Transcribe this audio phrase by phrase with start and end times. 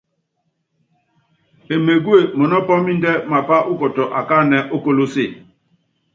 [1.75, 5.23] Emegúe, mɔnɔ́ pɔ́ɔmindɛ mapá ukɔtɔ akáánɛ ókolose.